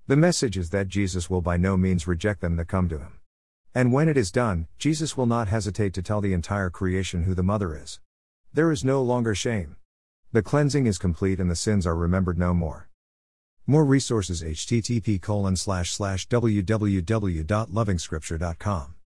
The 0.09 0.17
message 0.17 0.57
is 0.57 0.71
that 0.71 0.89
Jesus 0.89 1.29
will 1.29 1.43
by 1.43 1.59
no 1.59 1.77
means 1.77 2.07
reject 2.07 2.41
them 2.41 2.57
that 2.57 2.65
come 2.65 2.89
to 2.89 2.97
him. 2.97 3.19
And 3.75 3.93
when 3.93 4.09
it 4.09 4.17
is 4.17 4.33
done, 4.33 4.67
Jesus 4.79 5.19
will 5.19 5.27
not 5.27 5.49
hesitate 5.49 5.93
to 5.93 6.03
tell 6.03 6.23
the 6.23 6.33
entire 6.33 6.71
creation 6.71 7.25
who 7.25 7.35
the 7.35 7.43
mother 7.43 7.77
is. 7.77 8.01
There 8.55 8.73
is 8.73 8.83
no 8.83 9.03
longer 9.03 9.35
shame. 9.35 9.77
The 10.33 10.41
cleansing 10.41 10.87
is 10.87 10.97
complete 10.97 11.41
and 11.41 11.51
the 11.51 11.55
sins 11.55 11.87
are 11.87 11.95
remembered 11.95 12.39
no 12.39 12.55
more. 12.55 12.89
More 13.67 13.85
resources 13.85 14.43
http 14.43 15.21
colon 15.21 15.57
slash 15.57 15.91
slash 15.91 16.27
www.lovingscripture.com 16.29 18.95